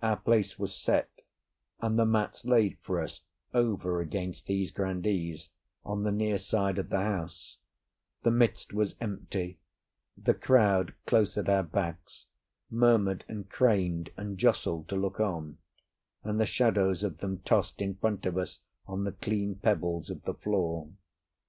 Our 0.00 0.14
place 0.18 0.60
was 0.60 0.72
set, 0.72 1.10
and 1.80 1.98
the 1.98 2.06
mats 2.06 2.44
laid 2.44 2.78
for 2.82 3.02
us 3.02 3.22
over 3.52 4.00
against 4.00 4.46
these 4.46 4.70
grandees, 4.70 5.48
on 5.84 6.04
the 6.04 6.12
near 6.12 6.38
side 6.38 6.78
of 6.78 6.88
the 6.88 7.00
house; 7.00 7.56
the 8.22 8.30
midst 8.30 8.72
was 8.72 8.94
empty; 9.00 9.58
the 10.16 10.34
crowd, 10.34 10.94
close 11.04 11.36
at 11.36 11.48
our 11.48 11.64
backs, 11.64 12.26
murmured 12.70 13.24
and 13.26 13.50
craned 13.50 14.10
and 14.16 14.38
jostled 14.38 14.88
to 14.90 14.94
look 14.94 15.18
on, 15.18 15.58
and 16.22 16.38
the 16.38 16.46
shadows 16.46 17.02
of 17.02 17.18
them 17.18 17.38
tossed 17.40 17.80
in 17.82 17.96
front 17.96 18.24
of 18.24 18.38
us 18.38 18.60
on 18.86 19.02
the 19.02 19.10
clean 19.10 19.56
pebbles 19.56 20.10
of 20.10 20.22
the 20.22 20.34
floor. 20.34 20.92